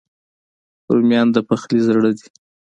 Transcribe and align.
رومیان 0.93 1.27
د 1.31 1.37
پخلي 1.47 1.79
زړه 1.87 2.09
دي 2.17 2.27